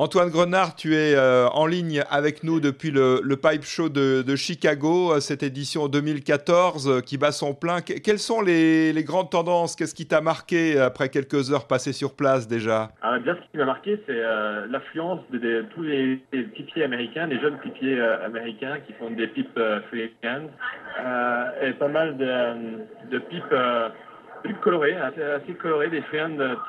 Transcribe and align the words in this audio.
Antoine 0.00 0.30
Grenard, 0.30 0.76
tu 0.76 0.94
es 0.94 1.16
euh, 1.16 1.48
en 1.48 1.66
ligne 1.66 2.04
avec 2.08 2.44
nous 2.44 2.60
depuis 2.60 2.92
le, 2.92 3.20
Pipe 3.34 3.64
Show 3.64 3.88
de, 3.88 4.36
Chicago, 4.36 5.14
euh, 5.14 5.18
cette 5.18 5.42
édition 5.42 5.88
2014 5.88 6.88
euh, 6.88 7.00
qui 7.00 7.18
bat 7.18 7.32
son 7.32 7.52
plein. 7.52 7.80
quelles 7.80 8.20
sont 8.20 8.40
les, 8.40 8.94
grandes 9.04 9.30
tendances? 9.30 9.74
Qu'est-ce 9.74 9.96
qui 9.96 10.06
t'a 10.06 10.20
marqué 10.20 10.78
après 10.78 11.08
quelques 11.08 11.52
heures 11.52 11.66
passées 11.66 11.92
sur 11.92 12.14
place 12.14 12.46
déjà? 12.46 12.92
Ah, 13.02 13.18
Bien, 13.18 13.34
ce 13.34 13.50
qui 13.50 13.58
m'a 13.58 13.64
marqué, 13.64 14.00
c'est 14.06 14.22
l'affluence 14.70 15.18
de, 15.32 15.64
tous 15.74 15.82
les, 15.82 16.22
pipiers 16.30 16.84
américains, 16.84 17.26
les 17.26 17.40
jeunes 17.40 17.58
pipiers 17.58 18.00
américains 18.24 18.78
qui 18.86 18.92
font 18.92 19.10
des 19.10 19.26
pipes 19.26 19.58
free 19.88 20.12
et 20.22 21.72
pas 21.72 21.88
mal 21.88 22.16
de, 22.16 23.18
pipes, 23.18 24.54
colorées, 24.62 24.94
assez, 24.94 25.54
colorées, 25.54 25.88
des 25.88 26.02
free 26.02 26.20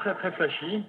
très 0.02 0.16
très 0.16 0.32
flashy. 0.32 0.84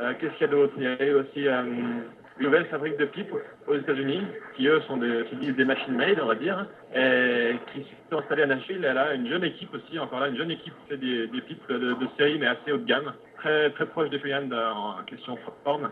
Euh, 0.00 0.14
qu'est-ce 0.18 0.32
qu'il 0.34 0.42
y 0.42 0.44
a 0.44 0.52
d'autre? 0.52 0.72
Il 0.76 0.84
y 0.84 0.86
a 0.86 1.16
aussi 1.16 1.48
euh, 1.48 1.62
une 1.64 2.44
nouvelle 2.44 2.66
fabrique 2.66 2.96
de 2.98 3.06
pipes 3.06 3.34
aux 3.66 3.74
États-Unis, 3.74 4.22
qui 4.56 4.68
eux 4.68 4.80
sont 4.82 4.96
des, 4.96 5.24
qui 5.24 5.52
des 5.52 5.64
machines 5.64 5.94
made, 5.94 6.20
on 6.22 6.26
va 6.26 6.36
dire, 6.36 6.66
et 6.94 7.56
qui 7.72 7.84
sont 8.10 8.18
installées 8.18 8.44
à 8.44 8.46
Nashville. 8.46 8.84
Elle 8.84 8.98
a 8.98 9.14
une 9.14 9.28
jeune 9.28 9.42
équipe 9.42 9.74
aussi, 9.74 9.98
encore 9.98 10.20
là, 10.20 10.28
une 10.28 10.36
jeune 10.36 10.52
équipe 10.52 10.72
qui 10.84 10.90
fait 10.90 10.96
des, 10.98 11.40
pipes 11.40 11.68
de, 11.68 11.96
série, 12.16 12.38
mais 12.38 12.46
assez 12.46 12.70
haut 12.70 12.78
de 12.78 12.84
gamme, 12.84 13.12
très, 13.38 13.70
très 13.70 13.86
proche 13.86 14.08
des 14.10 14.20
freehand 14.20 14.50
en 14.52 15.02
question 15.04 15.36
forme. 15.64 15.90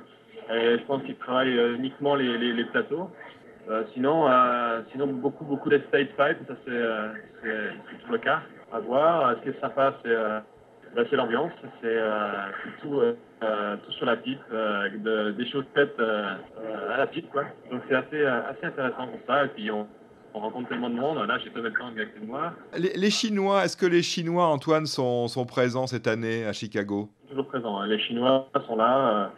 Je 0.49 0.85
pense 0.85 1.03
qu'ils 1.03 1.17
travaillent 1.17 1.59
euh, 1.59 1.75
uniquement 1.75 2.15
les, 2.15 2.39
les, 2.39 2.65
plateaux. 2.67 3.11
sinon, 3.95 4.29
sinon, 4.93 5.09
beaucoup, 5.09 5.45
beaucoup 5.45 5.69
d'estate 5.69 6.11
pipe, 6.11 6.39
ça 6.47 6.55
c'est 6.65 8.05
tout 8.05 8.13
le 8.13 8.19
cas. 8.19 8.43
À 8.73 8.79
voir. 8.79 9.35
Ce 9.37 9.43
qui 9.43 9.49
est 9.49 9.61
sympa, 9.61 9.95
c'est 10.05 10.15
bah, 10.95 11.03
c'est 11.11 11.17
l'ambiance, 11.17 11.53
c'est 11.83 11.89
euh, 11.89 12.31
tout, 12.81 13.01
euh, 13.01 13.77
tout, 13.85 13.93
sur 13.93 14.07
la 14.07 14.17
pipe, 14.17 14.41
euh, 14.53 15.33
des 15.33 15.47
choses 15.51 15.65
faites 15.75 15.99
à 16.01 16.97
la 16.97 17.07
pipe. 17.07 17.31
Quoi. 17.31 17.45
Donc 17.71 17.83
c'est 17.89 17.95
assez, 17.95 18.25
assez 18.25 18.65
intéressant 18.65 19.07
pour 19.09 19.21
ça. 19.27 19.45
Et 19.45 19.49
puis 19.49 19.71
on, 19.71 19.87
rencontre 20.33 20.69
tellement 20.69 20.91
de 20.91 20.95
monde. 20.95 21.27
Là, 21.27 21.39
j'ai 21.43 21.51
Thomas 21.51 21.71
Tang 21.71 21.93
avec 21.93 22.23
moi. 22.27 22.53
Les, 22.77 22.93
les 22.95 23.11
Chinois, 23.11 23.65
est-ce 23.65 23.75
que 23.75 23.87
les 23.87 24.03
Chinois, 24.03 24.45
Antoine, 24.47 24.85
sont, 24.85 25.29
sont, 25.29 25.47
présents 25.47 25.87
cette 25.87 26.07
année 26.07 26.45
à 26.45 26.53
Chicago? 26.53 27.09
Toujours 27.31 27.47
présents. 27.47 27.79
Hein. 27.79 27.87
Les 27.87 27.99
Chinois 27.99 28.47
sont 28.67 28.77
là. 28.77 29.31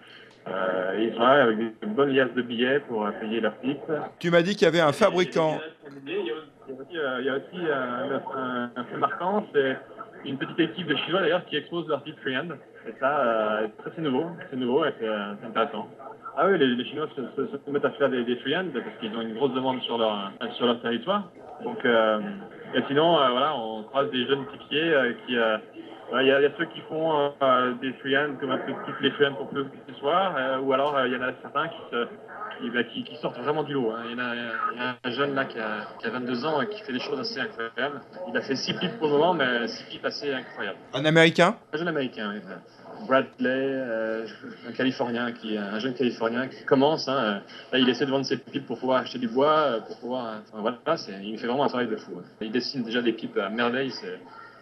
ils 0.99 1.13
sont 1.15 1.21
là 1.21 1.45
avec 1.45 1.57
une 1.83 1.95
bonne 1.95 2.11
liasse 2.11 2.35
de 2.35 2.43
billets 2.43 2.81
pour 2.81 3.09
payer 3.21 3.41
leur 3.41 3.55
pipe. 3.59 3.79
Tu 4.19 4.33
m'as 4.33 4.43
dit 4.43 4.57
qu'il 4.57 4.65
y 4.65 4.69
avait 4.69 4.81
un 4.81 4.91
fabricant. 4.91 5.61
Il 6.05 7.25
y 7.25 7.29
a 7.29 7.37
aussi, 7.37 7.71
un, 7.73 8.71
un 8.75 8.85
fait 8.85 8.97
marquant, 8.97 9.47
c'est 9.55 9.77
une 10.25 10.39
petite 10.39 10.59
équipe 10.59 10.87
de 10.87 10.97
Chinois 10.97 11.21
d'ailleurs 11.21 11.45
qui 11.47 11.57
expose 11.57 11.89
leur 11.89 12.03
site 12.05 12.19
freehand. 12.21 12.51
Et 12.87 12.93
ça, 13.01 13.21
euh, 13.21 13.69
c'est 13.95 14.03
nouveau, 14.03 14.27
c'est 14.51 14.57
nouveau 14.57 14.85
et 14.85 14.93
euh, 15.03 15.35
c'est 15.41 15.47
intéressant. 15.49 15.89
Ah 16.37 16.47
oui, 16.47 16.59
les, 16.59 16.85
Chinois 16.85 17.09
se, 17.17 17.71
mettent 17.71 17.85
à 17.85 17.91
faire 17.91 18.09
des, 18.09 18.25
des 18.25 18.37
freehand 18.37 18.67
parce 18.73 18.85
qu'ils 19.01 19.17
ont 19.17 19.23
une 19.23 19.35
grosse 19.35 19.53
demande 19.55 19.81
sur 19.83 19.99
leur, 19.99 20.33
sur 20.57 20.67
leur 20.67 20.81
territoire. 20.81 21.31
Donc, 21.65 21.85
euh, 21.85 22.21
et 22.75 22.83
sinon, 22.87 23.17
voilà, 23.17 23.55
on 23.57 23.83
croise 23.85 24.11
des 24.11 24.27
jeunes 24.27 24.45
pipiers 24.47 24.95
qui. 25.27 25.37
Il 26.11 26.27
y, 26.27 26.33
a 26.33 26.41
ceux 26.57 26.65
qui 26.67 26.81
font 26.89 27.33
des 27.81 27.93
freehand 27.95 28.37
comme 28.41 28.51
un 28.51 28.59
peu 28.59 28.73
toutes 28.87 29.01
les 29.01 29.11
freehand 29.11 29.35
pour 29.35 29.51
peu 29.51 29.67
ce 29.87 29.95
soir, 29.95 30.63
ou 30.63 30.73
alors 30.73 30.99
il 31.05 31.13
y 31.13 31.17
en 31.17 31.23
a 31.23 31.33
certains 31.43 31.69
qui 31.69 31.77
bah, 32.75 32.85
qui, 32.85 33.05
qui, 33.05 33.17
sortent 33.17 33.39
vraiment 33.39 33.63
du 33.63 33.73
lot. 33.73 33.93
Hein. 33.93 34.03
Il, 34.11 34.17
y 34.17 34.81
a, 34.81 34.97
un 35.03 35.11
jeune 35.11 35.35
là 35.35 35.45
qui 35.45 35.59
a, 35.59 35.87
qui 36.01 36.07
a, 36.07 36.11
22 36.11 36.45
ans 36.45 36.61
et 36.61 36.69
qui 36.69 36.83
fait 36.83 36.93
des 36.93 36.99
choses 36.99 37.19
assez 37.21 37.41
incroyables. 37.41 38.01
Il 38.29 38.37
a 38.37 38.41
fait 38.41 38.57
6 38.57 38.75
pipes 38.75 38.99
pour 38.99 39.09
le 39.09 39.15
moment, 39.15 39.35
mais 39.35 39.69
6 39.69 39.85
pipes 39.85 40.05
assez 40.05 40.33
incroyables. 40.33 40.79
Un 40.93 41.05
américain? 41.05 41.57
Un 41.73 41.79
jeune 41.79 41.89
américain, 41.89 42.33
oui. 42.35 42.41
Bradley, 43.07 43.29
euh, 43.47 44.27
un 44.69 44.73
Californien, 44.73 45.31
qui, 45.33 45.57
un 45.57 45.79
jeune 45.79 45.95
Californien 45.95 46.49
qui 46.49 46.65
commence. 46.65 47.09
Hein, 47.09 47.43
là, 47.73 47.79
il 47.79 47.89
essaie 47.89 48.07
de 48.07 48.11
vendre 48.11 48.27
ses 48.27 48.39
pipes 48.39 48.67
pour 48.67 48.79
pouvoir 48.79 49.03
acheter 49.03 49.19
du 49.19 49.29
bois, 49.29 49.59
euh, 49.59 49.81
pour 49.81 49.99
pouvoir. 50.01 50.41
Enfin, 50.49 50.61
voilà, 50.61 50.79
il 51.23 51.39
fait 51.39 51.47
vraiment 51.47 51.65
un 51.65 51.69
travail 51.69 51.87
de 51.87 51.97
fou. 51.97 52.13
Hein. 52.19 52.25
Il 52.41 52.51
dessine 52.51 52.83
déjà 52.83 53.03
des 53.03 53.13
pipes 53.13 53.39
à 53.39 53.51
merveille. 53.51 53.93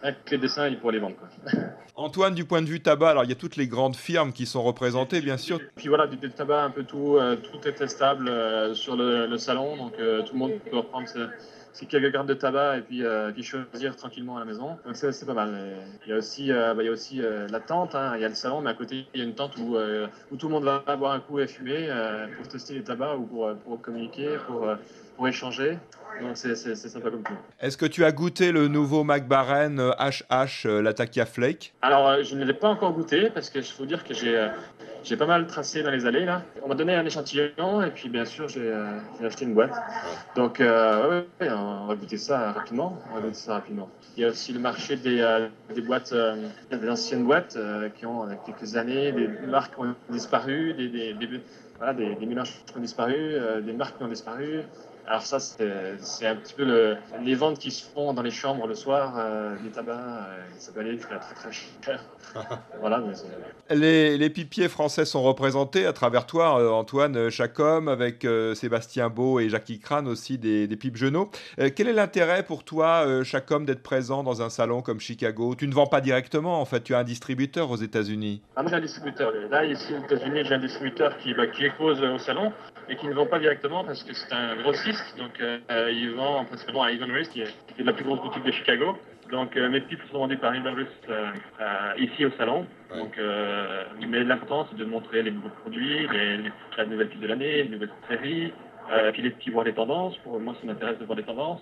Avec 0.03 0.29
les 0.29 0.37
dessins, 0.37 0.67
il 0.67 0.79
pourrait 0.79 0.93
les 0.93 0.99
vendre. 0.99 1.15
Quoi. 1.15 1.51
Antoine, 1.95 2.35
du 2.35 2.45
point 2.45 2.61
de 2.61 2.67
vue 2.67 2.79
tabac, 2.79 3.09
alors 3.09 3.23
il 3.23 3.29
y 3.29 3.33
a 3.33 3.35
toutes 3.35 3.55
les 3.55 3.67
grandes 3.67 3.95
firmes 3.95 4.31
qui 4.31 4.45
sont 4.45 4.61
représentées, 4.61 5.19
bien 5.19 5.37
sûr. 5.37 5.59
Puis 5.75 5.87
voilà, 5.87 6.05
du 6.05 6.17
tabac, 6.29 6.63
un 6.63 6.69
peu 6.69 6.83
tout, 6.83 7.17
euh, 7.17 7.35
tout 7.35 7.67
est 7.67 7.73
testable 7.73 8.29
euh, 8.29 8.75
sur 8.75 8.95
le, 8.95 9.35
salon, 9.37 9.75
donc 9.77 9.93
euh, 9.99 10.21
tout 10.21 10.33
le 10.33 10.39
monde 10.39 10.51
peut 10.69 10.77
reprendre 10.77 11.07
ses, 11.07 11.87
quelques 11.87 12.11
grammes 12.11 12.27
de 12.27 12.35
tabac 12.35 12.77
et 12.77 12.81
puis, 12.81 13.03
puis, 13.33 13.43
choisir 13.43 13.95
tranquillement 13.95 14.37
à 14.37 14.39
la 14.39 14.45
maison. 14.45 14.77
Donc 14.85 14.95
c'est 14.95 15.25
pas 15.25 15.33
mal. 15.33 15.57
Il 16.05 16.09
y 16.11 16.13
a 16.13 16.17
aussi, 16.17 16.49
bah, 16.49 16.75
il 16.79 16.85
y 16.85 16.87
a 16.87 16.91
aussi 16.91 17.21
la 17.49 17.59
tente, 17.59 17.95
hein. 17.95 18.13
il 18.15 18.21
y 18.21 18.25
a 18.25 18.29
le 18.29 18.35
salon, 18.35 18.61
mais 18.61 18.71
à 18.71 18.73
côté 18.73 19.05
il 19.13 19.19
y 19.19 19.23
a 19.23 19.25
une 19.25 19.35
tente 19.35 19.57
où, 19.57 19.77
où 20.31 20.35
tout 20.37 20.47
le 20.47 20.53
monde 20.53 20.63
va 20.63 20.95
boire 20.95 21.13
un 21.13 21.19
coup 21.19 21.39
et 21.39 21.47
fumer 21.47 21.87
pour 22.35 22.47
tester 22.47 22.73
les 22.73 22.83
tabacs 22.83 23.19
ou 23.19 23.23
pour, 23.23 23.55
pour 23.57 23.81
communiquer, 23.81 24.37
pour, 24.47 24.67
pour 25.17 25.27
échanger. 25.27 25.77
Donc 26.21 26.35
c'est 26.35 26.55
sympa 26.55 27.11
comme 27.11 27.23
tout. 27.23 27.33
Est-ce 27.59 27.77
que 27.77 27.85
tu 27.85 28.03
as 28.03 28.11
goûté 28.11 28.51
le 28.51 28.67
nouveau 28.67 29.03
McBaren 29.03 29.79
HH, 29.79 30.23
euh, 30.31 30.45
euh, 30.65 30.81
l'Atakia 30.81 31.27
Flake? 31.27 31.73
Alors 31.83 32.07
euh, 32.07 32.23
je 32.23 32.35
ne 32.35 32.43
l'ai 32.43 32.53
pas 32.53 32.69
encore 32.69 32.93
goûté 32.93 33.29
parce 33.29 33.51
que 33.51 33.61
je 33.61 33.71
faut 33.71 33.85
dire 33.85 34.03
que 34.03 34.15
j'ai 34.15 34.49
j'ai 35.03 35.15
pas 35.15 35.27
mal 35.27 35.45
tracé 35.45 35.83
dans 35.83 35.91
les 35.91 36.07
allées 36.07 36.25
là. 36.25 36.41
On 36.63 36.69
m'a 36.69 36.75
donné 36.75 36.95
un 36.95 37.05
échantillon 37.05 37.83
et 37.83 37.91
puis 37.91 38.09
bien 38.09 38.25
sûr 38.25 38.47
j'ai 38.47 38.73
acheté 39.23 39.45
une 39.45 39.53
boîte. 39.53 39.75
Donc 40.35 40.57
ouais, 40.59 41.49
on 41.51 41.85
va 41.85 41.95
goûter 41.95 42.17
ça 42.17 42.51
rapidement. 42.51 42.97
On 43.11 43.15
va 43.15 43.21
goûter 43.21 43.35
ça 43.35 43.53
rapidement. 43.53 43.89
Il 44.15 44.23
y 44.23 44.25
a 44.25 44.29
aussi 44.29 44.53
le 44.53 44.59
marché 44.59 44.95
des, 44.95 45.47
des 45.73 45.81
boîtes, 45.81 46.15
des 46.71 46.89
anciennes 46.89 47.25
boîtes 47.25 47.57
qui 47.95 48.07
ont 48.07 48.27
quelques 48.45 48.75
années, 48.75 49.11
des 49.11 49.27
marques 49.47 49.75
qui 49.75 49.81
ont 49.81 49.95
disparu, 50.09 50.73
des, 50.73 50.89
des, 50.89 51.13
des 51.13 51.41
voilà, 51.77 51.93
des, 51.93 52.15
des, 52.15 52.25
mélanges 52.25 52.53
qui 52.65 52.75
ont 52.75 52.81
disparu, 52.81 53.35
des 53.63 53.73
marques 53.73 53.97
qui 53.97 54.03
ont 54.03 54.07
disparu. 54.07 54.63
Alors 55.09 55.21
ça, 55.21 55.39
c'est 55.39 56.27
un 56.27 56.35
petit 56.35 56.53
peu 56.53 56.65
le, 56.65 56.97
les 57.23 57.33
ventes 57.33 57.59
qui 57.59 57.71
se 57.71 57.85
font 57.85 58.13
dans 58.13 58.21
les 58.21 58.31
chambres 58.31 58.67
le 58.67 58.75
soir, 58.75 59.13
euh, 59.17 59.55
des 59.63 59.69
tabacs, 59.69 59.95
euh, 59.97 60.37
ça 60.57 60.73
peut 60.73 60.81
aller 60.81 60.97
très 60.97 61.17
très 61.17 61.33
très 61.33 61.51
cher. 61.53 62.03
voilà, 62.81 63.01
les, 63.69 64.17
les, 64.17 64.29
pipiers 64.29 64.67
français 64.67 65.05
sont 65.05 65.23
représentés 65.23 65.85
à 65.85 65.93
travers 65.93 66.25
toi, 66.25 66.59
euh, 66.59 66.69
Antoine 66.71 67.29
Chacom, 67.29 67.87
avec 67.87 68.27
Sébastien 68.55 69.07
Beau 69.07 69.39
et 69.39 69.47
Jackie 69.47 69.79
Crane 69.79 70.09
aussi 70.09 70.37
des, 70.37 70.67
des 70.67 70.75
pipes 70.75 70.97
genoux. 70.97 71.31
quel 71.75 71.87
est 71.87 71.93
l'intérêt 71.93 72.43
pour 72.43 72.65
toi, 72.65 73.23
Chacom, 73.23 73.63
d'être 73.63 73.83
présent 73.83 74.23
dans 74.23 74.41
un 74.41 74.49
salon 74.49 74.81
comme 74.81 74.99
Chicago? 74.99 75.55
Tu 75.55 75.69
ne 75.69 75.73
vends 75.73 75.87
pas 75.87 76.01
directement, 76.01 76.59
en 76.59 76.65
fait, 76.65 76.83
tu 76.83 76.93
as 76.93 76.99
un 76.99 77.05
distributeur 77.05 77.71
aux 77.71 77.77
États-Unis. 77.77 78.41
Ah, 78.57 78.63
j'ai 78.67 78.75
un 78.75 78.81
distributeur. 78.81 79.31
Là, 79.49 79.63
ici 79.63 79.93
aux 79.93 80.03
États-Unis, 80.03 80.41
j'ai 80.43 80.55
un 80.55 80.59
distributeur 80.59 81.17
qui, 81.19 81.33
bah, 81.33 81.47
qui 81.47 81.63
expose 81.63 82.01
au 82.01 82.17
salon 82.17 82.51
et 82.89 82.95
qui 82.95 83.07
ne 83.07 83.13
vend 83.13 83.25
pas 83.25 83.39
directement 83.39 83.83
parce 83.83 84.03
que 84.03 84.13
c'est 84.13 84.33
un 84.33 84.55
grossiste. 84.57 84.96
Donc, 85.17 85.41
euh, 85.41 85.91
il 85.91 86.11
vend 86.11 86.45
principalement 86.45 86.83
à 86.83 86.91
Ivan 86.91 87.07
qui 87.31 87.41
est, 87.41 87.53
la 87.79 87.93
plus 87.93 88.03
grosse 88.03 88.21
boutique 88.21 88.43
de 88.43 88.51
Chicago. 88.51 88.97
Donc, 89.31 89.57
euh, 89.57 89.69
mes 89.69 89.81
pipes 89.81 90.01
sont 90.11 90.19
vendus 90.19 90.37
par 90.37 90.55
Ivan 90.55 90.73
euh, 91.09 91.31
ici 91.97 92.25
au 92.25 92.31
salon. 92.31 92.65
Donc, 92.95 93.19
mais 94.07 94.23
l'important, 94.23 94.67
c'est 94.69 94.77
de 94.77 94.85
montrer 94.85 95.23
les 95.23 95.31
nouveaux 95.31 95.49
produits, 95.61 96.07
les, 96.07 96.37
les, 96.37 96.51
la 96.77 96.85
nouvelle 96.85 97.09
pipe 97.09 97.19
de 97.19 97.27
l'année, 97.27 97.63
les 97.63 97.69
nouvelles 97.69 97.91
séries, 98.07 98.53
puis 99.11 99.21
les 99.21 99.31
petits 99.31 99.49
voir 99.49 99.65
les 99.65 99.73
tendances. 99.73 100.17
Pour 100.19 100.39
moi, 100.39 100.55
ça 100.59 100.65
m'intéresse 100.65 100.97
de 100.99 101.05
voir 101.05 101.17
les 101.17 101.25
tendances. 101.25 101.61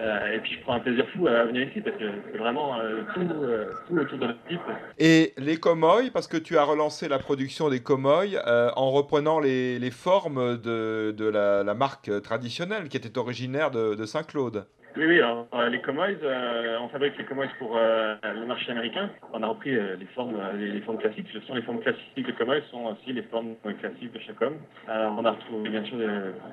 Euh, 0.00 0.34
et 0.34 0.38
puis 0.40 0.54
je 0.54 0.60
prends 0.60 0.74
un 0.74 0.80
plaisir 0.80 1.06
fou 1.10 1.26
à 1.26 1.44
venir 1.44 1.68
ici 1.68 1.80
parce 1.80 1.96
que 1.96 2.04
c'est 2.30 2.38
vraiment 2.38 2.78
euh, 2.78 3.02
tout, 3.14 3.20
euh, 3.20 3.66
tout, 3.88 4.16
de 4.16 4.26
notre 4.26 4.42
type. 4.48 4.60
Et 4.98 5.32
les 5.38 5.56
comoy, 5.56 6.10
parce 6.10 6.28
que 6.28 6.36
tu 6.36 6.56
as 6.56 6.64
relancé 6.64 7.08
la 7.08 7.18
production 7.18 7.68
des 7.68 7.80
comoy 7.80 8.36
en 8.76 8.90
reprenant 8.90 9.40
les, 9.40 9.78
les 9.78 9.90
formes 9.90 10.58
de, 10.58 11.12
de 11.16 11.28
la, 11.28 11.62
la, 11.62 11.74
marque 11.74 12.10
traditionnelle 12.22 12.88
qui 12.88 12.96
était 12.96 13.18
originaire 13.18 13.70
de, 13.70 13.94
de 13.94 14.04
Saint-Claude. 14.04 14.66
Oui, 14.94 15.06
oui, 15.06 15.20
alors, 15.22 15.46
les 15.70 15.80
comoys, 15.80 16.18
on 16.82 16.88
fabrique 16.88 17.16
les 17.16 17.24
comoys 17.24 17.48
pour 17.58 17.78
le 17.78 18.46
marché 18.46 18.72
américain. 18.72 19.08
On 19.32 19.42
a 19.42 19.46
repris 19.46 19.70
les, 19.70 20.06
formes, 20.14 20.36
les, 20.58 20.80
formes 20.82 20.98
classiques. 20.98 21.28
Ce 21.32 21.40
sont 21.40 21.54
les 21.54 21.62
formes 21.62 21.80
classiques 21.80 22.26
de 22.26 22.32
comoys, 22.32 22.60
sont 22.70 22.84
aussi 22.84 23.12
les 23.12 23.22
formes 23.22 23.54
classiques 23.80 24.12
de 24.12 24.18
chaque 24.20 24.40
homme. 24.42 24.58
Alors, 24.86 25.16
on 25.18 25.24
a 25.24 25.30
retrouvé 25.30 25.70
bien 25.70 25.84
sûr 25.84 25.96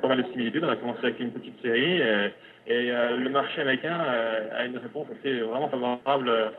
pas 0.01 0.07
mal 0.07 0.24
de 0.24 0.31
similitudes. 0.31 0.63
On 0.63 0.69
a 0.69 0.77
commencé 0.77 1.00
avec 1.03 1.19
une 1.19 1.31
petite 1.31 1.62
série. 1.62 2.00
Et 2.00 2.31
euh, 2.71 3.18
le 3.18 3.30
marché 3.30 3.62
américain 3.62 4.00
euh, 4.00 4.50
a 4.56 4.66
une 4.66 4.77
réponse 4.77 5.07
assez 5.19 5.39
vraiment 5.39 5.69
favorable 5.69 6.30
euh, 6.30 6.50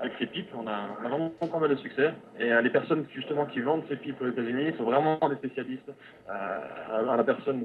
avec 0.00 0.14
ces 0.18 0.26
pipes. 0.26 0.48
On 0.56 0.66
a, 0.66 0.88
vraiment 1.02 1.30
pas 1.38 1.58
mal 1.58 1.70
de 1.70 1.76
succès. 1.76 2.12
Et 2.38 2.50
les 2.62 2.70
personnes 2.70 3.04
justement 3.14 3.44
qui 3.44 3.60
vendent 3.60 3.84
ces 3.88 3.96
pipes 3.96 4.20
aux 4.22 4.28
États-Unis 4.28 4.72
sont 4.78 4.84
vraiment 4.84 5.18
des 5.28 5.36
spécialistes. 5.36 5.92
à 6.28 7.16
la 7.16 7.24
personne 7.24 7.64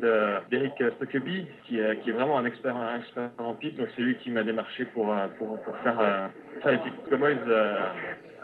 d'Eric 0.52 0.74
Stockerby, 0.98 1.48
qui, 1.64 1.80
qui, 2.04 2.10
est 2.10 2.14
vraiment 2.14 2.38
un 2.38 2.46
expert, 2.46 2.76
un 2.76 3.00
expert 3.00 3.30
en 3.38 3.54
pipes. 3.54 3.78
Donc 3.78 3.88
c'est 3.96 4.02
lui 4.02 4.16
qui 4.18 4.30
m'a 4.30 4.44
démarché 4.44 4.86
pour, 4.86 5.16
pour, 5.40 5.60
pour 5.62 5.78
faire, 5.78 6.30
faire 6.62 6.72
les 6.72 6.78
pipes 6.80 7.10
Cowboys 7.10 7.38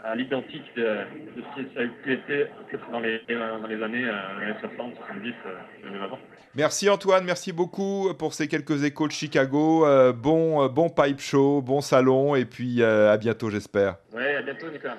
à 0.04 0.14
l'identique 0.16 0.64
de, 0.76 0.82
de, 0.82 1.42
ce 1.56 1.62
qui 1.62 2.10
a 2.10 2.12
été 2.12 2.46
dans 2.90 3.00
les, 3.00 3.20
dans 3.28 3.66
les 3.68 3.82
années, 3.82 4.04
euh, 4.04 4.58
60, 4.60 4.94
70, 4.96 5.32
euh, 5.46 6.04
avant. 6.04 6.18
Merci 6.54 6.90
Antoine, 6.90 7.24
merci 7.24 7.52
beaucoup 7.52 8.12
pour 8.18 8.34
ces 8.34 8.48
quelques 8.48 8.84
échos 8.84 9.06
de 9.06 9.12
Chicago. 9.12 9.86
Euh, 9.86 10.12
bon, 10.12 10.64
euh, 10.64 10.68
bon 10.68 10.90
pipe 10.90 11.20
show, 11.20 11.62
bon 11.62 11.80
salon 11.80 12.34
et 12.34 12.44
puis 12.44 12.82
à 12.82 13.16
bientôt 13.16 13.48
j'espère. 13.50 13.96
Ouais, 14.12 14.36
à 14.36 14.42
bientôt 14.42 14.68
Nicolas. 14.70 14.98